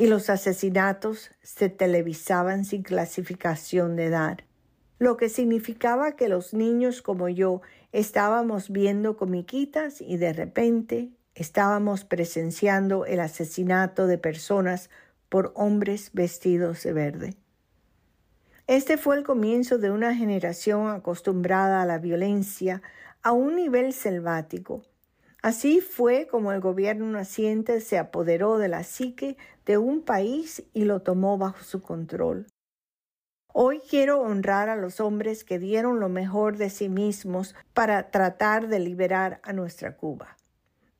y 0.00 0.06
los 0.06 0.30
asesinatos 0.30 1.30
se 1.42 1.68
televisaban 1.68 2.64
sin 2.64 2.82
clasificación 2.82 3.96
de 3.96 4.06
edad, 4.06 4.38
lo 4.98 5.18
que 5.18 5.28
significaba 5.28 6.16
que 6.16 6.30
los 6.30 6.54
niños 6.54 7.02
como 7.02 7.28
yo 7.28 7.60
estábamos 7.92 8.70
viendo 8.70 9.18
comiquitas 9.18 10.00
y 10.00 10.16
de 10.16 10.32
repente 10.32 11.10
estábamos 11.34 12.06
presenciando 12.06 13.04
el 13.04 13.20
asesinato 13.20 14.06
de 14.06 14.16
personas 14.16 14.88
por 15.28 15.52
hombres 15.54 16.12
vestidos 16.14 16.82
de 16.82 16.92
verde. 16.94 17.34
Este 18.66 18.96
fue 18.96 19.18
el 19.18 19.22
comienzo 19.22 19.76
de 19.76 19.90
una 19.90 20.14
generación 20.14 20.88
acostumbrada 20.88 21.82
a 21.82 21.84
la 21.84 21.98
violencia 21.98 22.80
a 23.20 23.32
un 23.32 23.54
nivel 23.54 23.92
selvático, 23.92 24.82
Así 25.42 25.80
fue 25.80 26.26
como 26.26 26.52
el 26.52 26.60
gobierno 26.60 27.06
naciente 27.06 27.80
se 27.80 27.98
apoderó 27.98 28.58
de 28.58 28.68
la 28.68 28.84
psique 28.84 29.38
de 29.64 29.78
un 29.78 30.02
país 30.02 30.62
y 30.74 30.84
lo 30.84 31.00
tomó 31.00 31.38
bajo 31.38 31.62
su 31.62 31.80
control. 31.80 32.46
Hoy 33.52 33.80
quiero 33.88 34.20
honrar 34.20 34.68
a 34.68 34.76
los 34.76 35.00
hombres 35.00 35.42
que 35.42 35.58
dieron 35.58 35.98
lo 35.98 36.08
mejor 36.08 36.56
de 36.56 36.70
sí 36.70 36.88
mismos 36.88 37.54
para 37.72 38.10
tratar 38.10 38.68
de 38.68 38.78
liberar 38.78 39.40
a 39.42 39.52
nuestra 39.52 39.96
Cuba. 39.96 40.36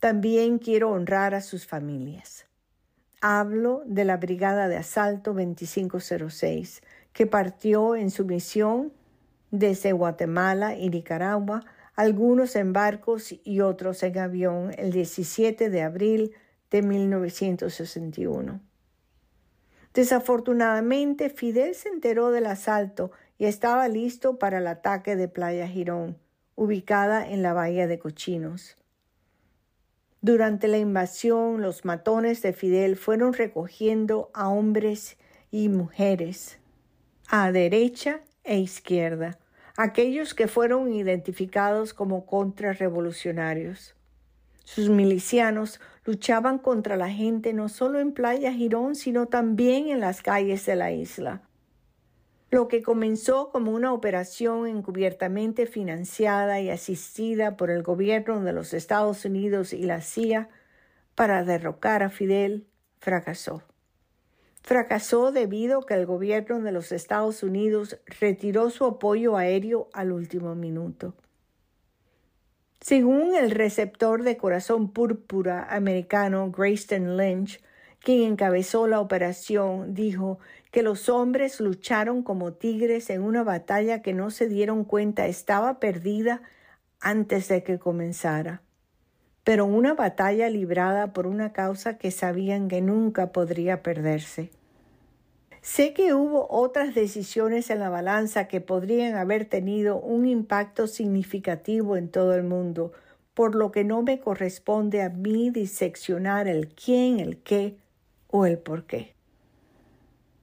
También 0.01 0.59
quiero 0.59 0.91
honrar 0.91 1.35
a 1.35 1.43
sus 1.43 1.67
familias. 1.67 2.47
Hablo 3.21 3.83
de 3.85 4.05
la 4.07 4.17
Brigada 4.17 4.67
de 4.67 4.79
Asalto 4.79 5.35
2506, 5.35 6.83
que 7.13 7.27
partió 7.27 7.95
en 7.95 8.11
su 8.11 8.25
misión 8.25 8.93
desde 9.51 9.93
Guatemala 9.93 10.75
y 10.77 10.89
Nicaragua 10.89 11.65
algunos 12.01 12.57
en 12.57 12.73
barcos 12.73 13.35
y 13.45 13.61
otros 13.61 14.03
en 14.03 14.19
avión 14.19 14.73
el 14.79 14.91
17 14.91 15.69
de 15.69 15.83
abril 15.83 16.33
de 16.71 16.81
1961. 16.81 18.63
Desafortunadamente, 19.93 21.29
Fidel 21.29 21.75
se 21.75 21.91
enteró 21.91 22.31
del 22.31 22.47
asalto 22.47 23.11
y 23.37 23.45
estaba 23.45 23.87
listo 23.89 24.39
para 24.39 24.59
el 24.59 24.67
ataque 24.67 25.15
de 25.15 25.29
Playa 25.29 25.69
Girón, 25.69 26.17
ubicada 26.55 27.29
en 27.29 27.43
la 27.43 27.53
bahía 27.53 27.87
de 27.87 27.99
Cochinos. 27.99 28.79
Durante 30.23 30.69
la 30.69 30.79
invasión, 30.79 31.61
los 31.61 31.85
matones 31.85 32.41
de 32.41 32.55
Fidel 32.55 32.97
fueron 32.97 33.35
recogiendo 33.35 34.31
a 34.33 34.49
hombres 34.49 35.19
y 35.51 35.69
mujeres 35.69 36.59
a 37.29 37.53
derecha 37.53 38.23
e 38.43 38.59
izquierda, 38.59 39.39
aquellos 39.83 40.35
que 40.35 40.47
fueron 40.47 40.93
identificados 40.93 41.95
como 41.95 42.27
contrarrevolucionarios. 42.27 43.95
Sus 44.63 44.91
milicianos 44.91 45.81
luchaban 46.05 46.59
contra 46.59 46.99
la 46.99 47.09
gente 47.09 47.55
no 47.55 47.71
solo 47.71 47.99
en 47.99 48.13
Playa 48.13 48.53
Girón, 48.53 48.95
sino 48.95 49.27
también 49.27 49.89
en 49.89 50.01
las 50.01 50.21
calles 50.21 50.67
de 50.67 50.77
la 50.77 50.93
isla. 50.93 51.41
Lo 52.51 52.69
que 52.69 52.83
comenzó 52.83 53.49
como 53.51 53.73
una 53.73 53.95
operación 53.95 54.67
encubiertamente 54.67 55.65
financiada 55.65 56.61
y 56.61 56.69
asistida 56.69 57.57
por 57.57 57.71
el 57.71 57.83
gobierno 57.83 58.43
de 58.43 58.53
los 58.53 58.75
Estados 58.75 59.25
Unidos 59.25 59.73
y 59.73 59.85
la 59.85 60.03
CIA 60.03 60.51
para 61.15 61.43
derrocar 61.43 62.03
a 62.03 62.11
Fidel 62.11 62.67
fracasó 62.99 63.63
fracasó 64.63 65.33
debido 65.33 65.81
a 65.81 65.87
que 65.87 65.95
el 65.95 66.07
gobierno 66.07 66.61
de 66.61 66.73
los 66.73 66.93
Estados 66.93 67.43
Unidos 67.43 67.99
retiró 68.21 68.71
su 68.71 68.85
apoyo 68.85 69.37
aéreo 69.37 69.89
al 69.93 70.13
último 70.13 70.55
minuto. 70.55 71.15
Según 72.81 73.35
el 73.35 73.51
receptor 73.51 74.23
de 74.23 74.37
corazón 74.37 74.91
púrpura 74.93 75.67
americano 75.69 76.51
Grayston 76.51 77.17
Lynch, 77.17 77.61
quien 78.01 78.23
encabezó 78.23 78.87
la 78.87 79.01
operación, 79.01 79.93
dijo 79.93 80.39
que 80.71 80.83
los 80.83 81.11
hombres 81.11 81.61
lucharon 81.61 82.23
como 82.23 82.55
tigres 82.55 83.11
en 83.11 83.23
una 83.23 83.43
batalla 83.43 84.01
que 84.01 84.15
no 84.15 84.31
se 84.31 84.49
dieron 84.49 84.85
cuenta 84.85 85.27
estaba 85.27 85.79
perdida 85.79 86.43
antes 87.01 87.49
de 87.49 87.63
que 87.63 87.79
comenzara, 87.79 88.63
pero 89.45 89.65
una 89.67 89.95
batalla 89.95 90.49
librada 90.51 91.13
por 91.13 91.27
una 91.27 91.53
causa 91.53 91.99
que 91.99 92.11
sabían 92.11 92.69
que 92.69 92.81
nunca 92.81 93.33
podría 93.33 93.83
perderse. 93.83 94.51
Sé 95.63 95.93
que 95.93 96.15
hubo 96.15 96.47
otras 96.51 96.95
decisiones 96.95 97.69
en 97.69 97.81
la 97.81 97.91
balanza 97.91 98.49
que 98.49 98.61
podrían 98.61 99.15
haber 99.15 99.45
tenido 99.45 100.01
un 100.01 100.27
impacto 100.27 100.87
significativo 100.87 101.97
en 101.97 102.09
todo 102.09 102.35
el 102.35 102.45
mundo, 102.45 102.93
por 103.35 103.55
lo 103.55 103.71
que 103.71 103.85
no 103.85 104.03
me 104.03 104.21
corresponde 104.21 105.03
a 105.03 105.11
mí 105.11 105.51
diseccionar 105.51 106.49
el 106.49 106.69
quién, 106.69 107.21
el 107.21 107.39
qué 107.39 107.77
o 108.29 108.47
el 108.47 108.59
por 108.59 108.85
qué. 108.85 109.15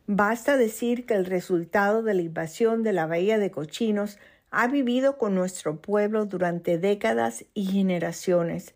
Basta 0.05 0.55
decir 0.55 1.05
que 1.05 1.15
el 1.15 1.25
resultado 1.25 2.01
de 2.01 2.13
la 2.13 2.21
invasión 2.21 2.83
de 2.83 2.93
la 2.93 3.07
Bahía 3.07 3.39
de 3.39 3.51
Cochinos 3.51 4.19
ha 4.51 4.67
vivido 4.67 5.17
con 5.17 5.35
nuestro 5.35 5.81
pueblo 5.81 6.25
durante 6.25 6.77
décadas 6.77 7.43
y 7.53 7.65
generaciones, 7.65 8.73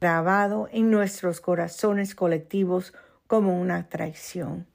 grabado 0.00 0.68
en 0.72 0.90
nuestros 0.90 1.40
corazones 1.40 2.14
colectivos 2.14 2.94
como 3.26 3.60
una 3.60 3.88
traición. 3.88 4.66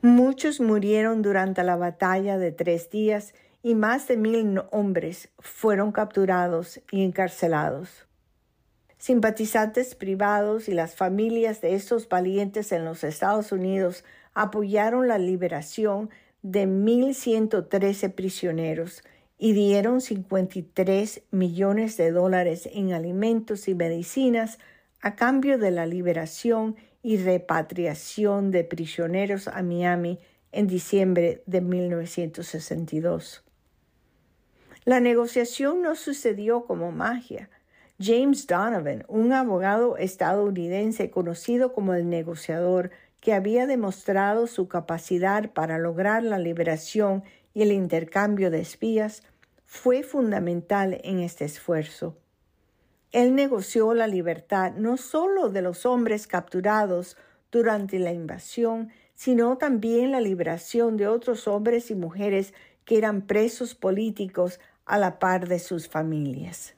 Muchos 0.00 0.60
murieron 0.60 1.22
durante 1.22 1.62
la 1.62 1.76
batalla 1.76 2.38
de 2.38 2.50
tres 2.50 2.88
días 2.88 3.34
y 3.62 3.74
más 3.74 4.08
de 4.08 4.16
mil 4.16 4.62
hombres 4.70 5.28
fueron 5.38 5.92
capturados 5.92 6.80
y 6.90 7.04
encarcelados. 7.04 8.06
Simpatizantes 8.96 9.94
privados 9.94 10.68
y 10.68 10.72
las 10.72 10.94
familias 10.94 11.60
de 11.60 11.74
estos 11.74 12.08
valientes 12.08 12.72
en 12.72 12.84
los 12.84 13.04
Estados 13.04 13.52
Unidos 13.52 14.04
apoyaron 14.34 15.06
la 15.06 15.18
liberación 15.18 16.10
de 16.42 16.66
1.113 16.66 18.14
prisioneros 18.14 19.02
y 19.38 19.52
dieron 19.52 20.00
53 20.00 21.22
millones 21.30 21.96
de 21.96 22.10
dólares 22.10 22.68
en 22.72 22.92
alimentos 22.92 23.68
y 23.68 23.74
medicinas 23.74 24.58
a 25.00 25.14
cambio 25.14 25.58
de 25.58 25.70
la 25.70 25.86
liberación 25.86 26.76
y 27.02 27.16
repatriación 27.18 28.50
de 28.50 28.64
prisioneros 28.64 29.46
a 29.46 29.62
Miami 29.62 30.18
en 30.50 30.66
diciembre 30.66 31.42
de 31.46 31.60
1962. 31.60 33.44
La 34.84 35.00
negociación 35.00 35.82
no 35.82 35.94
sucedió 35.94 36.64
como 36.64 36.90
magia. 36.90 37.50
James 38.00 38.46
Donovan, 38.46 39.04
un 39.08 39.32
abogado 39.32 39.96
estadounidense 39.96 41.10
conocido 41.10 41.72
como 41.72 41.94
el 41.94 42.08
negociador, 42.08 42.90
que 43.20 43.34
había 43.34 43.66
demostrado 43.66 44.46
su 44.46 44.68
capacidad 44.68 45.50
para 45.52 45.78
lograr 45.78 46.22
la 46.22 46.38
liberación 46.38 47.24
y 47.54 47.62
el 47.62 47.72
intercambio 47.72 48.50
de 48.50 48.60
espías, 48.60 49.22
fue 49.64 50.02
fundamental 50.02 51.00
en 51.04 51.20
este 51.20 51.44
esfuerzo. 51.44 52.16
Él 53.12 53.34
negoció 53.34 53.94
la 53.94 54.06
libertad 54.06 54.72
no 54.72 54.96
solo 54.96 55.48
de 55.48 55.62
los 55.62 55.86
hombres 55.86 56.26
capturados 56.26 57.16
durante 57.50 57.98
la 57.98 58.12
invasión, 58.12 58.90
sino 59.14 59.58
también 59.58 60.12
la 60.12 60.20
liberación 60.20 60.96
de 60.96 61.08
otros 61.08 61.48
hombres 61.48 61.90
y 61.90 61.94
mujeres 61.94 62.54
que 62.84 62.98
eran 62.98 63.22
presos 63.22 63.74
políticos 63.74 64.60
a 64.84 64.98
la 64.98 65.18
par 65.18 65.48
de 65.48 65.58
sus 65.58 65.88
familias. 65.88 66.74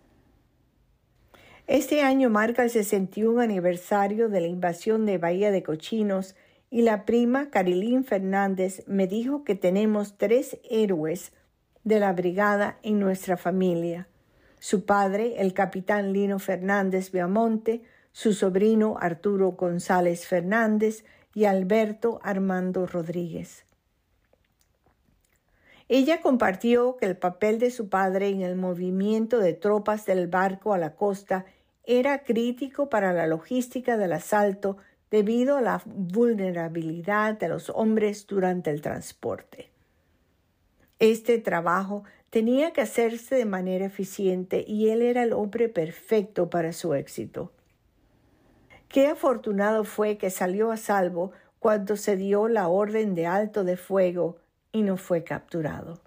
Este 1.67 2.03
año 2.03 2.31
marca 2.31 2.65
el 2.65 2.71
61 2.71 3.41
aniversario 3.41 4.29
de 4.29 4.41
la 4.41 4.49
invasión 4.49 5.07
de 5.07 5.19
Bahía 5.19 5.53
de 5.53 5.63
Cochinos 5.63 6.35
y 6.71 6.83
la 6.83 7.05
prima 7.05 7.51
Carilín 7.51 8.05
Fernández 8.05 8.85
me 8.87 9.09
dijo 9.09 9.43
que 9.43 9.57
tenemos 9.57 10.17
tres 10.17 10.59
héroes 10.71 11.33
de 11.83 11.99
la 11.99 12.13
brigada 12.13 12.79
en 12.83 13.01
nuestra 13.01 13.37
familia. 13.37 14.09
Su 14.61 14.85
padre, 14.85 15.41
el 15.41 15.53
capitán 15.53 16.13
Lino 16.13 16.39
Fernández 16.39 17.11
Viamonte, 17.11 17.83
su 18.13 18.33
sobrino 18.33 18.97
Arturo 19.01 19.53
González 19.53 20.27
Fernández 20.27 21.05
y 21.35 21.47
Alberto 21.47 22.21
Armando 22.23 22.87
Rodríguez. 22.87 23.65
Ella 25.89 26.21
compartió 26.21 26.97
que 26.97 27.07
el 27.07 27.17
papel 27.17 27.59
de 27.59 27.73
su 27.73 27.89
padre 27.89 28.29
en 28.29 28.43
el 28.43 28.55
movimiento 28.55 29.41
de 29.41 29.55
tropas 29.55 30.07
del 30.07 30.29
barco 30.29 30.73
a 30.73 30.79
la 30.79 30.95
costa 30.95 31.47
era 31.83 32.23
crítico 32.23 32.89
para 32.89 33.13
la 33.13 33.27
logística 33.27 33.97
del 33.97 34.13
asalto 34.13 34.77
debido 35.11 35.57
a 35.57 35.61
la 35.61 35.83
vulnerabilidad 35.85 37.39
de 37.39 37.49
los 37.49 37.71
hombres 37.71 38.27
durante 38.27 38.71
el 38.71 38.81
transporte. 38.81 39.71
Este 40.99 41.39
trabajo 41.39 42.05
tenía 42.31 42.73
que 42.73 42.83
hacerse 42.83 43.35
de 43.35 43.45
manera 43.45 43.87
eficiente 43.87 44.65
y 44.67 44.91
él 44.91 45.03
era 45.03 45.23
el 45.23 45.33
hombre 45.33 45.69
perfecto 45.69 46.49
para 46.51 46.73
su 46.73 46.95
éxito. 46.95 47.53
Qué 48.89 49.09
afortunado 49.09 49.85
fue 49.85 50.17
que 50.19 50.31
salió 50.31 50.71
a 50.71 50.77
salvo 50.77 51.33
cuando 51.59 51.97
se 51.97 52.17
dio 52.17 52.49
la 52.49 52.69
orden 52.69 53.15
de 53.15 53.27
alto 53.27 53.65
de 53.65 53.77
fuego 53.77 54.39
y 54.73 54.83
no 54.83 54.97
fue 54.97 55.25
capturado. 55.25 56.01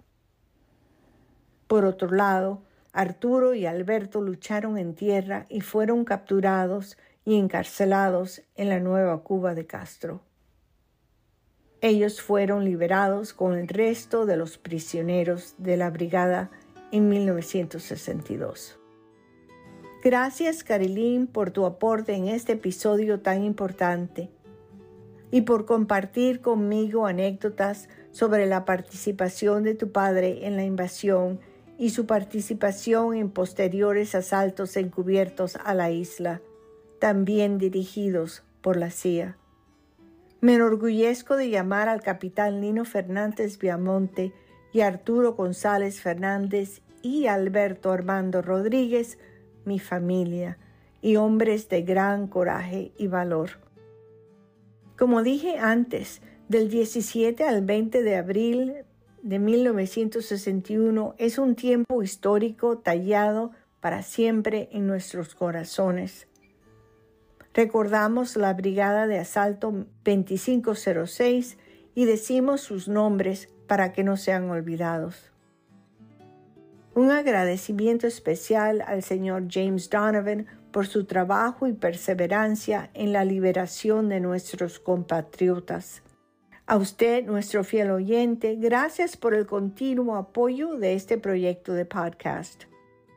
Por 1.66 1.84
otro 1.84 2.10
lado, 2.10 2.62
Arturo 2.92 3.54
y 3.54 3.66
Alberto 3.66 4.20
lucharon 4.20 4.78
en 4.78 4.94
tierra 4.94 5.46
y 5.48 5.60
fueron 5.60 6.04
capturados 6.04 6.96
y 7.24 7.38
encarcelados 7.38 8.42
en 8.54 8.68
la 8.68 8.80
nueva 8.80 9.22
Cuba 9.22 9.54
de 9.54 9.66
Castro. 9.66 10.20
Ellos 11.80 12.22
fueron 12.22 12.64
liberados 12.64 13.34
con 13.34 13.54
el 13.54 13.68
resto 13.68 14.26
de 14.26 14.36
los 14.36 14.58
prisioneros 14.58 15.54
de 15.58 15.76
la 15.76 15.90
brigada 15.90 16.50
en 16.92 17.08
1962. 17.08 18.78
Gracias, 20.02 20.64
Carilín, 20.64 21.26
por 21.26 21.50
tu 21.50 21.64
aporte 21.64 22.14
en 22.14 22.28
este 22.28 22.52
episodio 22.52 23.20
tan 23.20 23.42
importante 23.42 24.30
y 25.30 25.42
por 25.42 25.64
compartir 25.64 26.40
conmigo 26.40 27.06
anécdotas 27.06 27.88
sobre 28.12 28.46
la 28.46 28.64
participación 28.64 29.62
de 29.62 29.74
tu 29.74 29.92
padre 29.92 30.46
en 30.46 30.56
la 30.56 30.64
invasión 30.64 31.40
y 31.78 31.90
su 31.90 32.06
participación 32.06 33.14
en 33.14 33.30
posteriores 33.30 34.14
asaltos 34.14 34.76
encubiertos 34.76 35.56
a 35.56 35.74
la 35.74 35.90
isla 35.90 36.40
también 37.04 37.58
dirigidos 37.58 38.44
por 38.62 38.78
la 38.78 38.90
CIA. 38.90 39.36
Me 40.40 40.54
enorgullezco 40.54 41.36
de 41.36 41.50
llamar 41.50 41.90
al 41.90 42.00
capitán 42.00 42.62
Lino 42.62 42.86
Fernández 42.86 43.58
Viamonte 43.58 44.32
y 44.72 44.80
Arturo 44.80 45.34
González 45.34 46.00
Fernández 46.00 46.80
y 47.02 47.26
Alberto 47.26 47.92
Armando 47.92 48.40
Rodríguez 48.40 49.18
mi 49.66 49.78
familia 49.80 50.56
y 51.02 51.16
hombres 51.16 51.68
de 51.68 51.82
gran 51.82 52.26
coraje 52.26 52.92
y 52.96 53.06
valor. 53.06 53.50
Como 54.96 55.22
dije 55.22 55.58
antes, 55.58 56.22
del 56.48 56.70
17 56.70 57.44
al 57.44 57.66
20 57.66 58.02
de 58.02 58.16
abril 58.16 58.76
de 59.20 59.38
1961 59.38 61.16
es 61.18 61.36
un 61.36 61.54
tiempo 61.54 62.02
histórico 62.02 62.78
tallado 62.78 63.50
para 63.80 64.02
siempre 64.02 64.70
en 64.72 64.86
nuestros 64.86 65.34
corazones. 65.34 66.28
Recordamos 67.54 68.36
la 68.36 68.52
Brigada 68.52 69.06
de 69.06 69.18
Asalto 69.20 69.86
2506 70.04 71.56
y 71.94 72.04
decimos 72.04 72.60
sus 72.62 72.88
nombres 72.88 73.48
para 73.68 73.92
que 73.92 74.02
no 74.02 74.16
sean 74.16 74.50
olvidados. 74.50 75.30
Un 76.96 77.12
agradecimiento 77.12 78.08
especial 78.08 78.82
al 78.84 79.04
señor 79.04 79.46
James 79.48 79.88
Donovan 79.88 80.46
por 80.72 80.88
su 80.88 81.04
trabajo 81.04 81.68
y 81.68 81.72
perseverancia 81.72 82.90
en 82.92 83.12
la 83.12 83.24
liberación 83.24 84.08
de 84.08 84.18
nuestros 84.18 84.80
compatriotas. 84.80 86.02
A 86.66 86.76
usted, 86.76 87.24
nuestro 87.24 87.62
fiel 87.62 87.92
oyente, 87.92 88.56
gracias 88.56 89.16
por 89.16 89.34
el 89.34 89.46
continuo 89.46 90.16
apoyo 90.16 90.76
de 90.76 90.94
este 90.94 91.18
proyecto 91.18 91.72
de 91.72 91.84
podcast. 91.84 92.64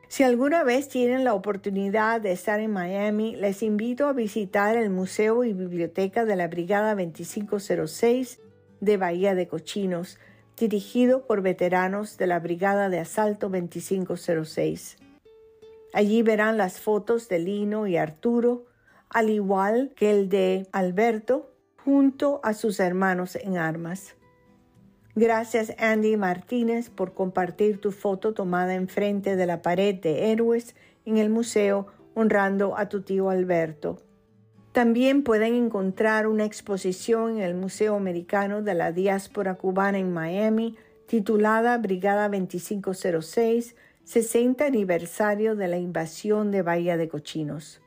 Si 0.08 0.22
alguna 0.22 0.64
vez 0.64 0.88
tienen 0.88 1.22
la 1.22 1.34
oportunidad 1.34 2.22
de 2.22 2.32
estar 2.32 2.60
en 2.60 2.72
Miami, 2.72 3.36
les 3.36 3.62
invito 3.62 4.06
a 4.06 4.14
visitar 4.14 4.78
el 4.78 4.88
Museo 4.88 5.44
y 5.44 5.52
Biblioteca 5.52 6.24
de 6.24 6.34
la 6.34 6.48
Brigada 6.48 6.94
2506 6.94 8.40
de 8.80 8.96
Bahía 8.96 9.34
de 9.34 9.48
Cochinos, 9.48 10.18
dirigido 10.56 11.26
por 11.26 11.42
veteranos 11.42 12.16
de 12.16 12.26
la 12.26 12.40
Brigada 12.40 12.88
de 12.88 13.00
Asalto 13.00 13.50
2506. 13.50 14.96
Allí 15.92 16.22
verán 16.22 16.56
las 16.56 16.80
fotos 16.80 17.28
de 17.28 17.40
Lino 17.40 17.86
y 17.86 17.98
Arturo, 17.98 18.64
al 19.10 19.28
igual 19.28 19.92
que 19.94 20.10
el 20.10 20.30
de 20.30 20.66
Alberto, 20.72 21.52
junto 21.84 22.40
a 22.42 22.54
sus 22.54 22.80
hermanos 22.80 23.36
en 23.36 23.58
armas. 23.58 24.17
Gracias 25.20 25.74
Andy 25.80 26.16
Martínez 26.16 26.90
por 26.90 27.12
compartir 27.12 27.80
tu 27.80 27.90
foto 27.90 28.34
tomada 28.34 28.76
enfrente 28.76 29.34
de 29.34 29.46
la 29.46 29.62
pared 29.62 29.96
de 29.96 30.30
héroes 30.30 30.76
en 31.04 31.16
el 31.16 31.28
museo 31.28 31.88
honrando 32.14 32.78
a 32.78 32.88
tu 32.88 33.02
tío 33.02 33.28
Alberto. 33.28 34.00
También 34.70 35.24
pueden 35.24 35.54
encontrar 35.54 36.28
una 36.28 36.44
exposición 36.44 37.38
en 37.38 37.42
el 37.42 37.56
Museo 37.56 37.96
Americano 37.96 38.62
de 38.62 38.74
la 38.74 38.92
Diáspora 38.92 39.56
Cubana 39.56 39.98
en 39.98 40.12
Miami 40.12 40.76
titulada 41.08 41.76
Brigada 41.78 42.28
2506, 42.28 43.74
60 44.04 44.66
aniversario 44.66 45.56
de 45.56 45.66
la 45.66 45.78
invasión 45.78 46.52
de 46.52 46.62
Bahía 46.62 46.96
de 46.96 47.08
Cochinos. 47.08 47.82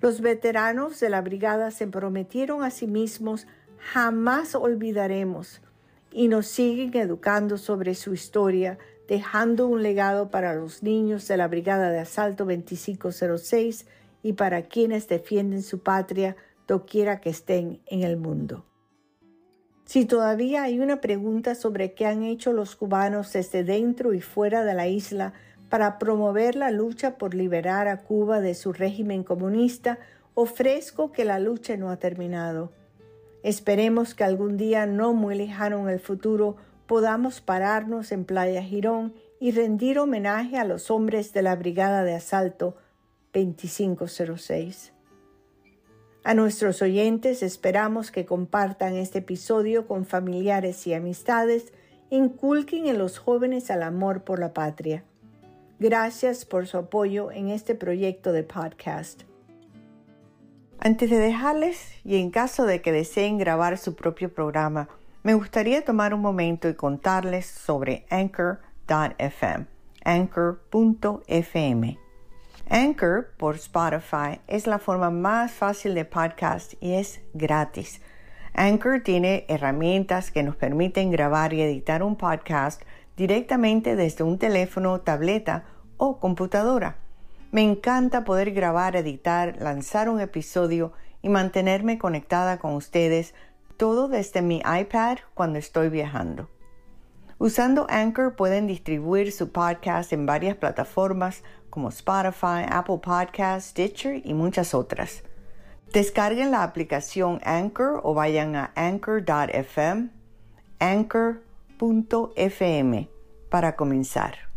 Los 0.00 0.22
veteranos 0.22 0.98
de 0.98 1.08
la 1.08 1.20
brigada 1.20 1.70
se 1.70 1.86
prometieron 1.86 2.64
a 2.64 2.72
sí 2.72 2.88
mismos 2.88 3.46
jamás 3.78 4.56
olvidaremos 4.56 5.62
y 6.12 6.28
nos 6.28 6.46
siguen 6.46 6.96
educando 6.96 7.58
sobre 7.58 7.94
su 7.94 8.14
historia, 8.14 8.78
dejando 9.08 9.66
un 9.66 9.82
legado 9.82 10.30
para 10.30 10.54
los 10.54 10.82
niños 10.82 11.26
de 11.28 11.36
la 11.36 11.48
Brigada 11.48 11.90
de 11.90 12.00
Asalto 12.00 12.44
2506 12.44 13.86
y 14.22 14.34
para 14.34 14.62
quienes 14.62 15.08
defienden 15.08 15.62
su 15.62 15.82
patria 15.82 16.36
doquiera 16.66 17.20
que 17.20 17.30
estén 17.30 17.80
en 17.86 18.02
el 18.02 18.16
mundo. 18.16 18.64
Si 19.84 20.04
todavía 20.04 20.62
hay 20.62 20.78
una 20.78 21.00
pregunta 21.00 21.56
sobre 21.56 21.94
qué 21.94 22.06
han 22.06 22.22
hecho 22.22 22.52
los 22.52 22.76
cubanos 22.76 23.32
desde 23.32 23.64
dentro 23.64 24.14
y 24.14 24.20
fuera 24.20 24.64
de 24.64 24.74
la 24.74 24.86
isla 24.86 25.32
para 25.68 25.98
promover 25.98 26.54
la 26.54 26.70
lucha 26.70 27.18
por 27.18 27.34
liberar 27.34 27.88
a 27.88 28.02
Cuba 28.02 28.40
de 28.40 28.54
su 28.54 28.72
régimen 28.72 29.24
comunista, 29.24 29.98
ofrezco 30.34 31.10
que 31.10 31.24
la 31.24 31.40
lucha 31.40 31.76
no 31.76 31.90
ha 31.90 31.96
terminado. 31.96 32.72
Esperemos 33.42 34.14
que 34.14 34.24
algún 34.24 34.56
día 34.56 34.86
no 34.86 35.14
muy 35.14 35.34
lejano 35.34 35.80
en 35.80 35.88
el 35.88 36.00
futuro 36.00 36.56
podamos 36.86 37.40
pararnos 37.40 38.12
en 38.12 38.24
Playa 38.24 38.62
Girón 38.62 39.14
y 39.38 39.52
rendir 39.52 39.98
homenaje 39.98 40.58
a 40.58 40.64
los 40.64 40.90
hombres 40.90 41.32
de 41.32 41.42
la 41.42 41.56
Brigada 41.56 42.04
de 42.04 42.14
Asalto 42.14 42.76
2506. 43.32 44.92
A 46.22 46.34
nuestros 46.34 46.82
oyentes 46.82 47.42
esperamos 47.42 48.10
que 48.10 48.26
compartan 48.26 48.96
este 48.96 49.20
episodio 49.20 49.86
con 49.86 50.04
familiares 50.04 50.86
y 50.86 50.92
amistades, 50.92 51.72
inculquen 52.10 52.86
en 52.86 52.98
los 52.98 53.18
jóvenes 53.18 53.70
al 53.70 53.82
amor 53.82 54.22
por 54.24 54.38
la 54.38 54.52
patria. 54.52 55.04
Gracias 55.78 56.44
por 56.44 56.66
su 56.66 56.76
apoyo 56.76 57.30
en 57.32 57.48
este 57.48 57.74
proyecto 57.74 58.32
de 58.32 58.42
podcast. 58.42 59.29
Antes 60.82 61.10
de 61.10 61.18
dejarles, 61.18 61.92
y 62.04 62.16
en 62.16 62.30
caso 62.30 62.64
de 62.64 62.80
que 62.80 62.90
deseen 62.90 63.36
grabar 63.36 63.76
su 63.76 63.94
propio 63.94 64.32
programa, 64.32 64.88
me 65.22 65.34
gustaría 65.34 65.84
tomar 65.84 66.14
un 66.14 66.22
momento 66.22 66.70
y 66.70 66.74
contarles 66.74 67.44
sobre 67.44 68.06
Anchor.fm. 68.08 69.66
Anchor.fm. 70.02 71.98
Anchor 72.70 73.34
por 73.36 73.56
Spotify 73.56 74.40
es 74.46 74.66
la 74.66 74.78
forma 74.78 75.10
más 75.10 75.52
fácil 75.52 75.94
de 75.94 76.06
podcast 76.06 76.72
y 76.80 76.94
es 76.94 77.20
gratis. 77.34 78.00
Anchor 78.54 79.02
tiene 79.02 79.44
herramientas 79.48 80.30
que 80.30 80.42
nos 80.42 80.56
permiten 80.56 81.10
grabar 81.10 81.52
y 81.52 81.60
editar 81.60 82.02
un 82.02 82.16
podcast 82.16 82.80
directamente 83.18 83.96
desde 83.96 84.24
un 84.24 84.38
teléfono, 84.38 85.02
tableta 85.02 85.64
o 85.98 86.18
computadora. 86.18 86.99
Me 87.50 87.62
encanta 87.62 88.24
poder 88.24 88.52
grabar, 88.52 88.94
editar, 88.94 89.56
lanzar 89.60 90.08
un 90.08 90.20
episodio 90.20 90.92
y 91.20 91.28
mantenerme 91.28 91.98
conectada 91.98 92.58
con 92.58 92.74
ustedes 92.74 93.34
todo 93.76 94.08
desde 94.08 94.42
mi 94.42 94.58
iPad 94.58 95.18
cuando 95.34 95.58
estoy 95.58 95.88
viajando. 95.88 96.48
Usando 97.38 97.86
Anchor 97.88 98.36
pueden 98.36 98.66
distribuir 98.66 99.32
su 99.32 99.50
podcast 99.50 100.12
en 100.12 100.26
varias 100.26 100.56
plataformas 100.56 101.42
como 101.70 101.88
Spotify, 101.88 102.66
Apple 102.68 103.00
Podcasts, 103.02 103.70
Stitcher 103.70 104.20
y 104.24 104.34
muchas 104.34 104.74
otras. 104.74 105.24
Descarguen 105.92 106.50
la 106.50 106.62
aplicación 106.62 107.40
Anchor 107.42 108.00
o 108.04 108.12
vayan 108.14 108.54
a 108.54 108.72
anchor.fm, 108.76 110.10
anchor.fm 110.78 111.40
para 113.48 113.74
comenzar. 113.74 114.49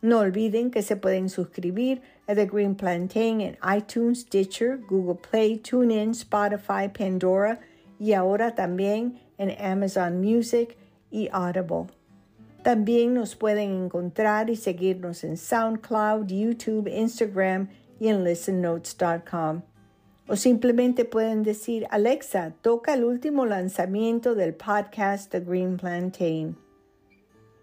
No 0.00 0.20
olviden 0.20 0.70
que 0.70 0.82
se 0.82 0.96
pueden 0.96 1.28
suscribir 1.28 2.02
a 2.28 2.34
The 2.34 2.46
Green 2.46 2.76
Plantain 2.76 3.40
en 3.40 3.58
iTunes, 3.76 4.20
Stitcher, 4.20 4.78
Google 4.88 5.16
Play, 5.16 5.58
TuneIn, 5.58 6.10
Spotify, 6.10 6.88
Pandora 6.96 7.58
y 7.98 8.12
ahora 8.12 8.54
también 8.54 9.18
en 9.38 9.50
Amazon 9.60 10.20
Music 10.20 10.76
y 11.10 11.28
Audible. 11.32 11.86
También 12.62 13.14
nos 13.14 13.34
pueden 13.34 13.84
encontrar 13.84 14.50
y 14.50 14.56
seguirnos 14.56 15.24
en 15.24 15.36
SoundCloud, 15.36 16.26
YouTube, 16.26 16.88
Instagram 16.88 17.68
y 17.98 18.08
en 18.08 18.24
listennotes.com. 18.24 19.62
O 20.28 20.36
simplemente 20.36 21.04
pueden 21.04 21.42
decir, 21.42 21.86
Alexa, 21.90 22.52
toca 22.60 22.94
el 22.94 23.04
último 23.04 23.46
lanzamiento 23.46 24.34
del 24.34 24.54
podcast 24.54 25.30
The 25.30 25.40
Green 25.40 25.76
Plantain. 25.76 26.67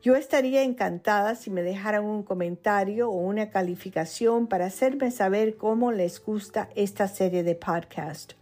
Yo 0.06 0.16
estaría 0.16 0.62
encantada 0.62 1.34
si 1.34 1.50
me 1.50 1.64
dejaran 1.64 2.06
un 2.06 2.22
comentario 2.22 3.10
o 3.10 3.18
una 3.18 3.50
calificación 3.50 4.46
para 4.46 4.68
hacerme 4.68 5.10
saber 5.10 5.58
cómo 5.58 5.92
les 5.92 6.24
gusta 6.24 6.70
esta 6.76 7.08
serie 7.08 7.42
de 7.42 7.56
podcast. 7.56 8.34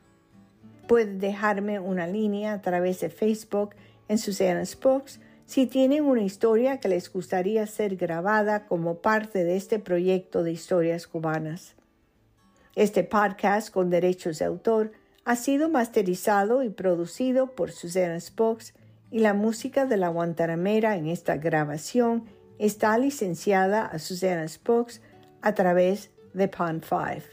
Pueden 0.89 1.19
dejarme 1.19 1.79
una 1.79 2.05
línea 2.05 2.51
a 2.51 2.61
través 2.61 2.99
de 2.99 3.09
Facebook 3.09 3.75
en 4.09 4.17
Susana's 4.17 4.77
Books 4.77 5.21
si 5.45 5.65
tienen 5.65 6.03
una 6.03 6.23
historia 6.23 6.81
que 6.81 6.89
les 6.89 7.09
gustaría 7.09 7.65
ser 7.65 7.95
grabada 7.95 8.65
como 8.65 8.95
parte 8.95 9.45
de 9.45 9.55
este 9.55 9.79
proyecto 9.79 10.43
de 10.43 10.51
historias 10.51 11.07
cubanas. 11.07 11.75
Este 12.75 13.05
podcast 13.05 13.73
con 13.73 13.89
derechos 13.89 14.39
de 14.39 14.43
autor 14.43 14.91
ha 15.23 15.37
sido 15.37 15.69
masterizado 15.69 16.61
y 16.61 16.69
producido 16.69 17.55
por 17.55 17.71
Susana 17.71 18.19
Spox 18.19 18.73
y 19.13 19.19
la 19.19 19.35
música 19.35 19.85
de 19.85 19.95
la 19.95 20.09
Guantanamera 20.09 20.97
en 20.97 21.05
esta 21.05 21.37
grabación 21.37 22.25
está 22.57 22.97
licenciada 22.97 23.85
a 23.85 23.99
Susana 23.99 24.47
Spox 24.47 25.01
a 25.43 25.53
través 25.53 26.09
de 26.33 26.47
Pond 26.47 26.83
5. 26.83 27.27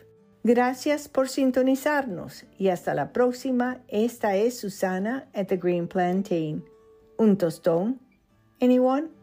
Gracias 0.44 1.08
por 1.08 1.30
sintonizarnos 1.30 2.44
y 2.58 2.68
hasta 2.68 2.92
la 2.92 3.14
próxima. 3.14 3.78
Esta 3.88 4.36
es 4.36 4.58
Susana 4.58 5.26
at 5.32 5.46
the 5.46 5.56
Green 5.56 5.88
Plantain. 5.88 6.62
Un 7.16 7.38
tostón. 7.38 7.98
Anyone? 8.60 9.19